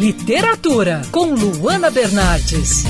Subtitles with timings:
[0.00, 2.84] Literatura, com Luana Bernardes.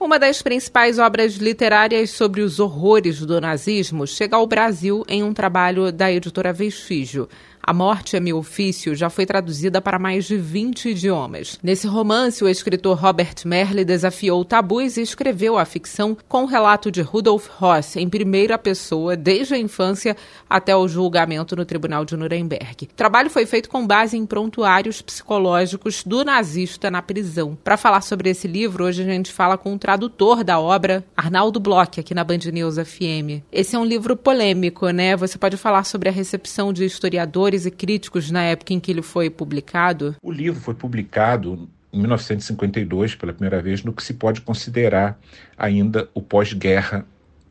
[0.00, 5.32] Uma das principais obras literárias sobre os horrores do nazismo chega ao Brasil em um
[5.32, 7.28] trabalho da editora Vestígio.
[7.68, 11.58] A Morte é Meu Ofício já foi traduzida para mais de 20 idiomas.
[11.62, 16.90] Nesse romance, o escritor Robert Merle desafiou tabus e escreveu a ficção com o relato
[16.90, 20.16] de Rudolf Ross em primeira pessoa, desde a infância
[20.48, 22.88] até o julgamento no Tribunal de Nuremberg.
[22.90, 27.54] O trabalho foi feito com base em prontuários psicológicos do nazista na prisão.
[27.62, 31.60] Para falar sobre esse livro, hoje a gente fala com o tradutor da obra, Arnaldo
[31.60, 33.44] Bloch, aqui na Band News FM.
[33.52, 35.14] Esse é um livro polêmico, né?
[35.16, 38.90] Você pode falar sobre a recepção de historiadores leitores e críticos na época em que
[38.90, 40.16] ele foi publicado?
[40.22, 45.18] O livro foi publicado em 1952 pela primeira vez no que se pode considerar
[45.56, 47.04] ainda o pós-guerra,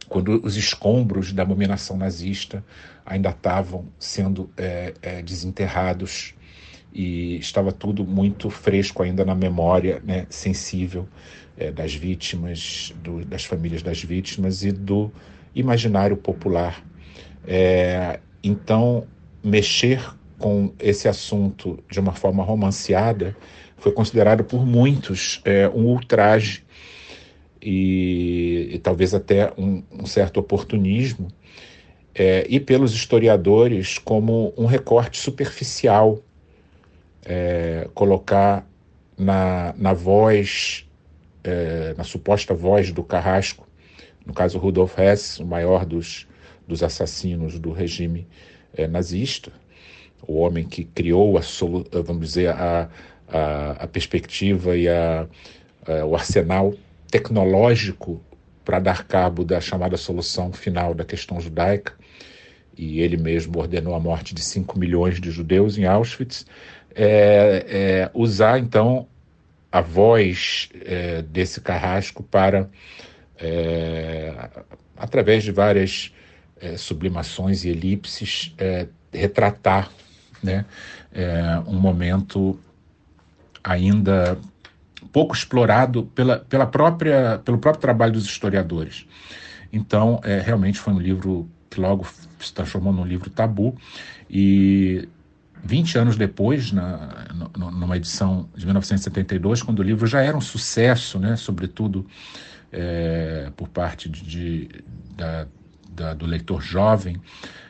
[0.08, 2.64] quando os escombros da abominação nazista
[3.06, 6.34] ainda estavam sendo é, é, desenterrados
[6.94, 11.08] e estava tudo muito fresco ainda na memória né, sensível
[11.58, 15.12] é, das vítimas, do, das famílias das vítimas e do
[15.54, 16.82] imaginário popular.
[17.46, 19.06] É, então,
[19.48, 20.02] mexer
[20.38, 23.36] com esse assunto de uma forma romanceada
[23.78, 26.64] foi considerado por muitos é, um ultraje
[27.62, 31.28] e, e talvez até um, um certo oportunismo,
[32.14, 36.20] é, e pelos historiadores como um recorte superficial,
[37.26, 38.68] é, colocar
[39.18, 40.86] na, na voz,
[41.44, 43.68] é, na suposta voz do Carrasco,
[44.26, 46.28] no caso Rudolf Hess, o maior dos,
[46.68, 48.28] dos assassinos do regime
[48.74, 49.52] é, nazista,
[50.28, 51.42] o homem que criou a
[52.04, 52.90] vamos dizer a,
[53.28, 55.28] a, a perspectiva e a,
[55.86, 56.74] a, o arsenal
[57.10, 58.22] tecnológico
[58.66, 61.94] para dar cabo da chamada solução final da questão judaica.
[62.78, 66.46] E ele mesmo ordenou a morte de 5 milhões de judeus em Auschwitz,
[66.94, 69.08] é, é, usar então
[69.72, 72.70] a voz é, desse carrasco para,
[73.40, 74.34] é,
[74.98, 76.12] através de várias
[76.62, 79.90] é, sublimações e elipses, é, retratar
[80.42, 80.66] né,
[81.12, 82.60] é, um momento
[83.64, 84.38] ainda
[85.12, 89.06] pouco explorado pela, pela própria, pelo próprio trabalho dos historiadores.
[89.72, 92.08] Então, é, realmente foi um livro que logo
[92.40, 93.76] se transformou num livro tabu
[94.30, 95.08] e
[95.64, 101.20] 20 anos depois, na, numa edição de 1972, quando o livro já era um sucesso,
[101.20, 102.06] né, sobretudo
[102.72, 104.70] é, por parte de, de
[105.16, 105.48] da,
[105.98, 107.20] da, do leitor jovem,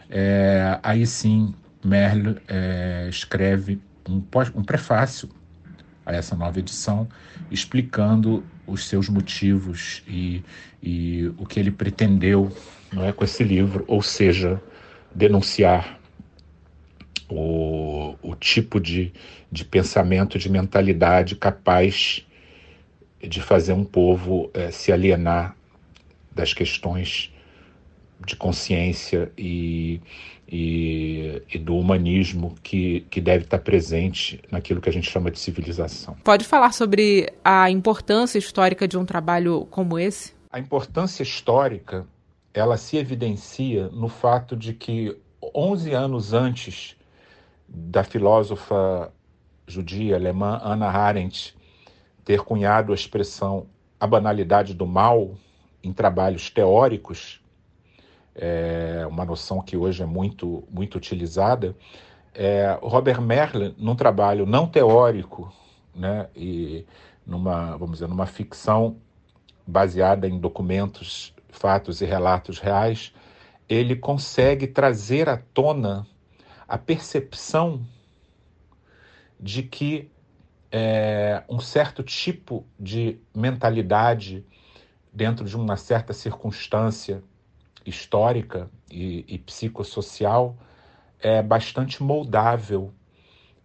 [0.10, 4.22] é, aí sim Merle é, escreve um,
[4.54, 5.30] um prefácio
[6.06, 7.08] a essa nova edição,
[7.50, 10.44] explicando os seus motivos e,
[10.84, 12.52] e o que ele pretendeu
[12.92, 14.62] não é, com esse livro, ou seja,
[15.14, 16.00] denunciar
[17.30, 19.12] o, o tipo de,
[19.52, 22.26] de pensamento, de mentalidade capaz
[23.22, 25.56] de fazer um povo é, se alienar
[26.34, 27.34] das questões
[28.26, 30.02] de consciência e,
[30.48, 35.40] e, e, do humanismo que, que deve estar presente naquilo que a gente chama de
[35.40, 36.16] civilização.
[36.24, 40.34] Pode falar sobre a importância histórica de um trabalho como esse?
[40.52, 42.06] A importância histórica
[42.54, 45.16] ela se evidencia no fato de que
[45.54, 46.96] 11 anos antes
[47.68, 49.12] da filósofa
[49.68, 51.56] judia alemã Anna Arendt
[52.24, 53.68] ter cunhado a expressão
[54.00, 55.36] a banalidade do mal
[55.84, 57.42] em trabalhos teóricos,
[58.38, 61.76] é uma noção que hoje é muito, muito utilizada.
[62.34, 65.52] É, Robert Merle, num trabalho não teórico,
[65.96, 66.86] né, e
[67.26, 68.98] numa, vamos dizer, numa ficção
[69.66, 73.12] baseada em documentos, fatos e relatos reais,
[73.68, 76.06] ele consegue trazer à tona
[76.68, 77.86] a percepção
[79.40, 80.10] de que
[80.72, 84.46] é, um certo tipo de mentalidade
[85.12, 87.24] dentro de uma certa circunstância
[87.90, 90.56] histórica e, e psicossocial
[91.20, 92.94] é bastante moldável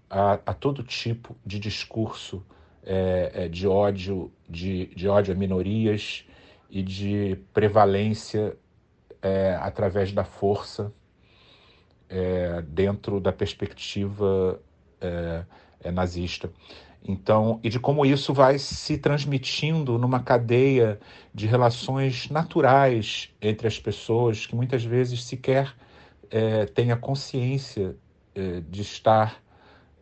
[0.08, 2.44] a, a todo tipo de discurso
[2.84, 6.26] é, é, de ódio, de, de ódio a minorias
[6.70, 8.56] e de prevalência
[9.20, 10.92] é, através da força
[12.08, 14.60] é, dentro da perspectiva
[15.00, 15.44] é,
[15.84, 16.50] é, nazista.
[17.06, 21.00] Então, e de como isso vai se transmitindo numa cadeia
[21.34, 25.74] de relações naturais entre as pessoas que muitas vezes sequer
[26.30, 27.96] é, têm a consciência
[28.34, 29.42] é, de estar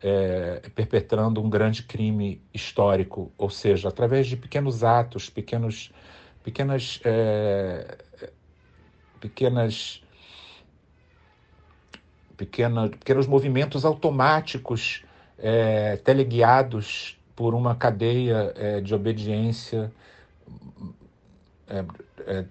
[0.01, 5.91] é, perpetrando um grande crime histórico, ou seja, através de pequenos atos, pequenos,
[6.43, 7.97] pequenas, é,
[9.19, 10.03] pequenas,
[12.37, 15.03] pequena, pequenos movimentos automáticos
[15.41, 19.91] é, teleguiados por uma cadeia é, de obediência,
[21.67, 21.83] é,
[22.27, 22.45] é,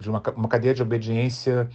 [0.00, 1.70] de uma, uma cadeia de obediência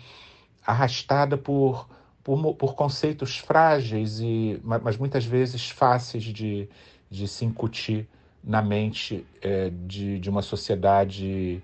[0.65, 1.88] arrastada por,
[2.23, 6.67] por, por conceitos frágeis, e, mas muitas vezes fáceis de,
[7.09, 8.07] de se incutir
[8.44, 11.63] na mente é, de, de uma sociedade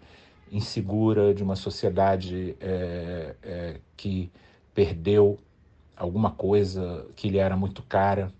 [0.52, 4.32] insegura, de uma sociedade é, é, que
[4.74, 5.38] perdeu
[6.00, 8.32] alguma coisa que lhe era muito cara,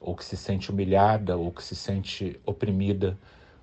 [0.00, 3.16] ou que se sente humilhada, ou que se sente oprimida,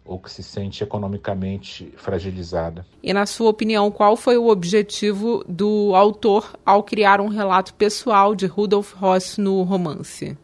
[0.04, 2.86] ou que se sente economicamente fragilizada.
[3.02, 8.36] E, na sua opinião, qual foi o objetivo do autor ao criar um relato pessoal
[8.36, 10.38] de Rudolf Ross no romance?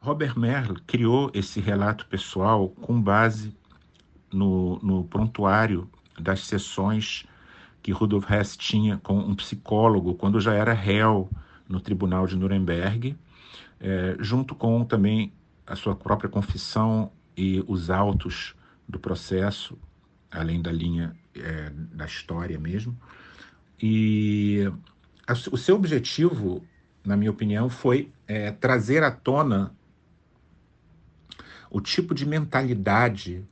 [0.00, 3.56] Robert Merle criou esse relato pessoal com base
[4.32, 7.24] no, no prontuário das sessões
[7.88, 11.26] que Rudolf Hess tinha com um psicólogo quando já era réu
[11.66, 13.16] no tribunal de Nuremberg,
[13.80, 15.32] é, junto com também
[15.66, 18.54] a sua própria confissão e os autos
[18.86, 19.78] do processo,
[20.30, 22.94] além da linha é, da história mesmo.
[23.82, 24.70] E
[25.26, 26.62] a, o seu objetivo,
[27.02, 29.74] na minha opinião, foi é, trazer à tona
[31.70, 33.42] o tipo de mentalidade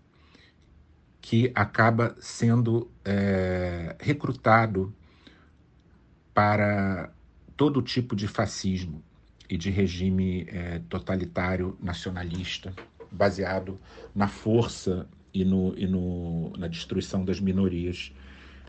[1.26, 4.94] que acaba sendo é, recrutado
[6.32, 7.12] para
[7.56, 9.02] todo tipo de fascismo
[9.50, 12.72] e de regime é, totalitário nacionalista,
[13.10, 13.76] baseado
[14.14, 18.12] na força e, no, e no, na destruição das minorias.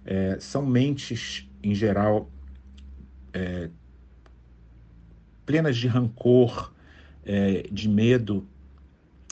[0.04, 2.27] É, são mentes, em geral,
[3.33, 3.69] é,
[5.45, 6.74] plenas de rancor,
[7.24, 8.48] é, de medo,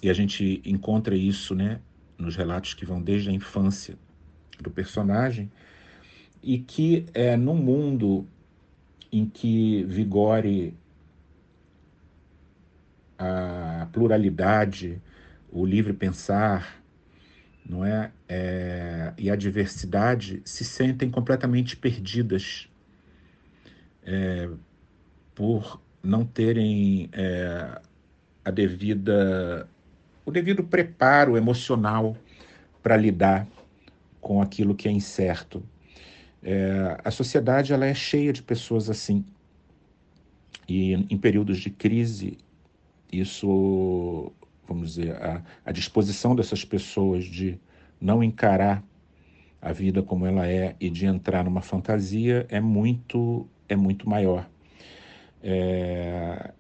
[0.04, 1.82] e a gente encontra isso né,
[2.18, 3.98] nos relatos que vão desde a infância
[4.60, 5.52] do personagem,
[6.42, 8.28] e que é, num mundo
[9.12, 10.76] em que vigore
[13.18, 15.02] a pluralidade,
[15.50, 16.84] o livre pensar,
[17.66, 18.12] não é?
[18.28, 22.70] é e a diversidade se sentem completamente perdidas
[24.04, 24.50] é,
[25.34, 27.82] por não terem é,
[28.44, 29.68] a devida
[30.26, 32.18] o devido preparo emocional
[32.82, 33.48] para lidar
[34.20, 35.64] com aquilo que é incerto.
[36.42, 39.24] É, a sociedade ela é cheia de pessoas assim.
[40.68, 42.40] E em períodos de crise,
[43.12, 44.32] isso,
[44.68, 47.60] vamos dizer, a, a disposição dessas pessoas de
[48.02, 48.84] não encarar
[49.62, 54.48] a vida como ela é e de entrar numa fantasia é muito é muito maior.
[55.42, 56.52] É...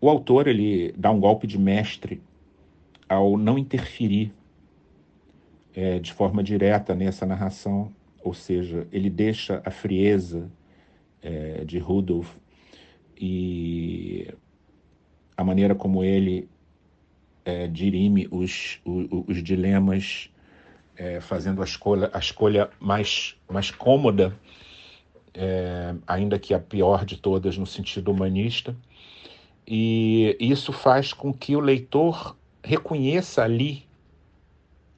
[0.00, 2.22] O autor ele dá um golpe de mestre
[3.08, 4.32] ao não interferir
[5.74, 7.92] é, de forma direta nessa narração,
[8.22, 10.50] ou seja, ele deixa a frieza
[11.22, 12.34] é, de Rudolf
[13.18, 14.32] e
[15.36, 16.48] a maneira como ele
[17.44, 20.30] é, dirime os, os, os dilemas,
[20.96, 24.36] é, fazendo a escolha, a escolha mais, mais cômoda,
[25.32, 28.74] é, ainda que a pior de todas no sentido humanista.
[29.68, 32.35] E isso faz com que o leitor
[32.66, 33.86] reconheça ali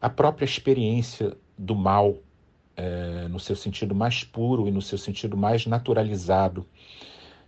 [0.00, 2.16] a própria experiência do mal
[2.74, 6.66] é, no seu sentido mais puro e no seu sentido mais naturalizado.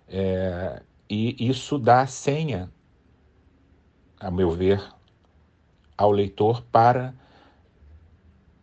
[0.06, 2.70] É, e isso dá senha,
[4.18, 4.86] a meu ver,
[5.96, 7.14] ao leitor para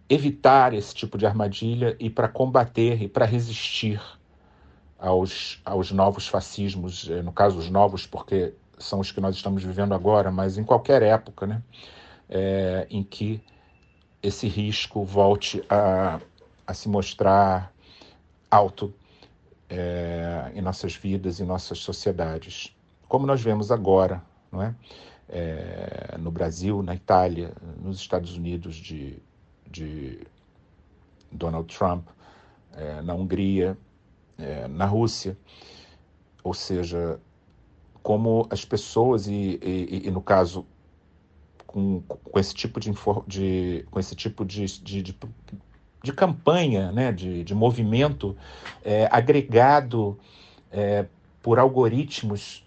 [0.08, 4.00] evitar esse tipo de armadilha e para combater e para resistir
[5.00, 9.64] aos, aos novos fascismos, é, no caso os novos porque são os que nós estamos
[9.64, 11.62] vivendo agora, mas em qualquer época, né,
[12.30, 13.42] é, em que
[14.22, 16.20] esse risco volte a,
[16.66, 17.74] a se mostrar
[18.50, 18.94] alto
[19.70, 22.76] é, em nossas vidas e nossas sociedades,
[23.08, 24.76] como nós vemos agora, não é?
[25.30, 26.18] é?
[26.20, 29.22] no Brasil, na Itália, nos Estados Unidos de,
[29.70, 30.26] de
[31.32, 32.08] Donald Trump,
[32.74, 33.78] é, na Hungria,
[34.38, 35.38] é, na Rússia,
[36.44, 37.20] ou seja,
[38.08, 40.66] como as pessoas e, e, e no caso
[41.66, 42.90] com, com, esse tipo de,
[43.28, 45.20] de com esse tipo de, de, de,
[46.02, 48.34] de campanha, né, de, de movimento
[48.82, 50.18] é, agregado
[50.72, 51.06] é,
[51.42, 52.66] por algoritmos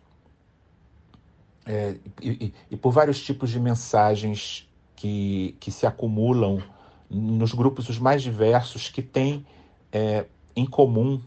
[1.65, 6.63] é, e, e, por vários tipos de mensagens que, que se acumulam
[7.09, 9.47] nos grupos os mais diversos que têm
[9.91, 11.19] é, em comum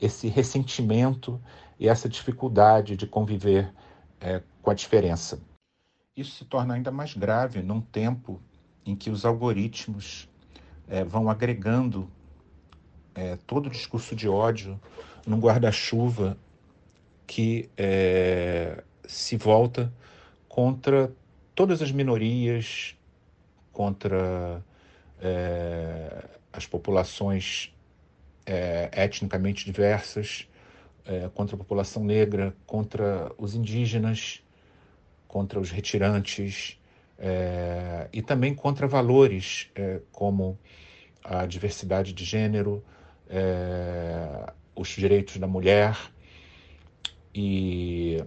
[0.00, 1.38] esse ressentimento
[1.82, 3.74] e essa dificuldade de conviver
[4.20, 5.42] é, com a diferença.
[6.16, 8.40] Isso se torna ainda mais grave num tempo
[8.86, 10.28] em que os algoritmos
[10.86, 12.08] é, vão agregando
[13.16, 14.80] é, todo o discurso de ódio
[15.26, 16.38] num guarda-chuva
[17.26, 19.92] que é, se volta
[20.48, 21.12] contra
[21.52, 22.94] todas as minorias,
[23.72, 24.62] contra
[25.20, 27.74] é, as populações
[28.46, 30.46] é, etnicamente diversas,
[31.04, 34.42] é, contra a população negra, contra os indígenas,
[35.26, 36.78] contra os retirantes
[37.18, 40.58] é, e também contra valores é, como
[41.24, 42.84] a diversidade de gênero,
[43.28, 45.96] é, os direitos da mulher
[47.34, 48.22] e,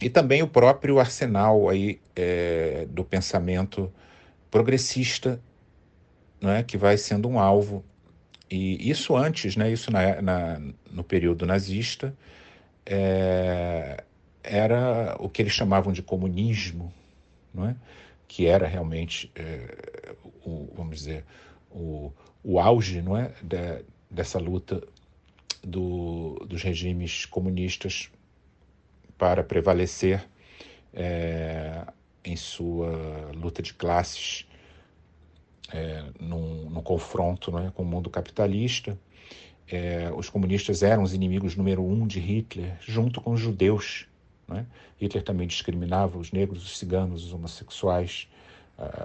[0.00, 3.92] e também o próprio arsenal aí, é, do pensamento
[4.50, 5.40] progressista
[6.40, 7.84] né, que vai sendo um alvo.
[8.52, 12.14] E isso antes, né, isso na, na no período nazista,
[12.84, 14.04] é,
[14.42, 16.92] era o que eles chamavam de comunismo,
[17.54, 17.76] não é?
[18.28, 21.24] que era realmente, é, o, vamos dizer,
[21.70, 22.12] o,
[22.44, 23.32] o auge não é?
[23.42, 24.86] De, dessa luta
[25.64, 28.10] do, dos regimes comunistas
[29.16, 30.28] para prevalecer
[30.92, 31.86] é,
[32.22, 34.46] em sua luta de classes
[35.70, 38.98] é, num, confronto né, com o mundo capitalista.
[39.68, 44.06] É, os comunistas eram os inimigos número um de Hitler, junto com os judeus.
[44.48, 44.66] Né?
[45.00, 48.28] Hitler também discriminava os negros, os ciganos, os homossexuais,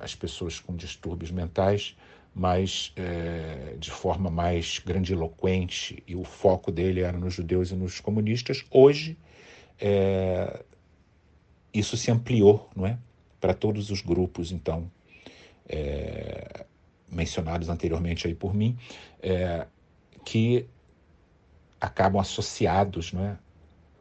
[0.01, 1.95] as pessoas com distúrbios mentais,
[2.33, 7.99] mas é, de forma mais grandiloquente, e o foco dele era nos judeus e nos
[7.99, 8.63] comunistas.
[8.71, 9.17] Hoje,
[9.79, 10.63] é,
[11.73, 12.97] isso se ampliou não é?
[13.39, 14.89] para todos os grupos, então,
[15.67, 16.65] é,
[17.09, 18.77] mencionados anteriormente aí por mim,
[19.21, 19.65] é,
[20.25, 20.67] que
[21.79, 23.38] acabam associados, não é?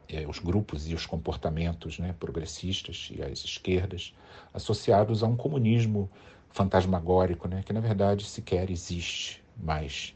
[0.09, 4.13] é, os grupos e os comportamentos né, progressistas e as esquerdas
[4.53, 6.09] associados a um comunismo
[6.49, 10.15] fantasmagórico, né, que na verdade sequer existe mais.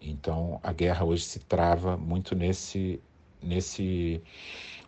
[0.00, 3.00] Então a guerra hoje se trava muito nesse,
[3.42, 4.22] nesse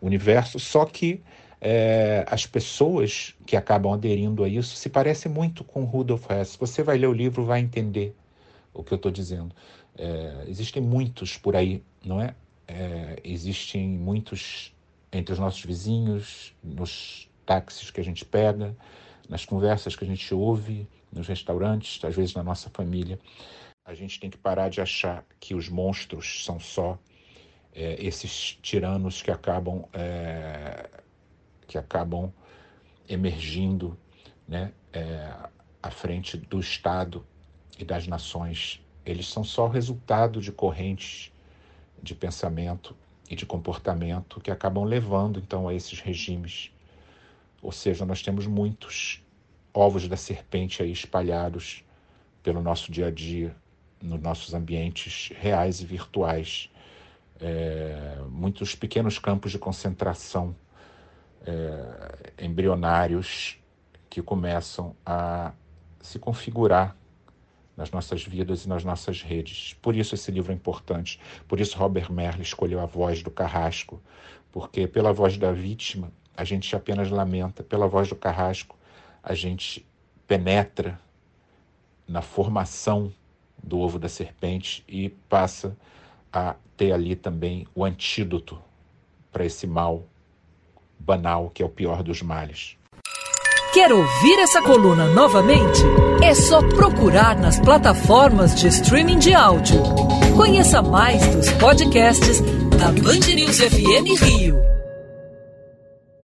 [0.01, 1.23] universo, só que
[1.65, 6.57] é, as pessoas que acabam aderindo a isso se parecem muito com Rudolf Hess.
[6.57, 8.17] Você vai ler o livro, vai entender
[8.75, 9.55] o que eu estou dizendo.
[9.97, 12.35] É, existem muitos por aí, não é?
[12.67, 13.17] é?
[13.23, 14.75] Existem muitos
[15.13, 18.77] entre os nossos vizinhos, nos táxis que a gente pega,
[19.29, 23.21] nas conversas que a gente ouve, nos restaurantes, às vezes na nossa família.
[23.85, 26.99] A gente tem que parar de achar que os monstros são só
[27.73, 30.89] é, esses tiranos que acabam é,
[31.67, 32.33] que acabam
[33.09, 33.97] emergindo
[34.47, 35.33] né, é,
[35.83, 37.25] à frente do Estado
[37.79, 38.81] e das nações.
[39.05, 41.33] Eles são só resultado de correntes
[42.03, 42.97] de pensamento
[43.31, 46.71] e de comportamento que acabam levando então a esses regimes.
[47.63, 49.23] Ou seja, nós temos muitos
[49.73, 51.85] ovos da serpente aí espalhados
[52.43, 53.55] pelo nosso dia a dia,
[54.03, 56.69] nos nossos ambientes reais e virtuais.
[57.41, 60.55] É, muitos pequenos campos de concentração
[61.47, 63.59] é, embrionários
[64.09, 65.53] que começam a
[66.01, 66.97] se configurar
[67.77, 69.75] nas nossas vidas e nas nossas redes.
[69.81, 71.19] Por isso esse livro é importante.
[71.49, 74.01] Por isso Robert Merle escolheu a voz do carrasco,
[74.51, 78.77] porque pela voz da vítima a gente apenas lamenta, pela voz do carrasco
[79.23, 79.87] a gente
[80.27, 81.01] penetra
[82.07, 83.13] na formação
[83.63, 85.77] do ovo da serpente e passa
[86.33, 88.61] a ter ali também o antídoto
[89.31, 90.05] para esse mal
[91.05, 92.77] banal, que é o pior dos males.
[93.73, 95.81] Quer ouvir essa coluna novamente?
[96.23, 99.83] É só procurar nas plataformas de streaming de áudio.
[100.37, 102.41] Conheça mais dos podcasts
[102.79, 104.82] da Band News FM Rio.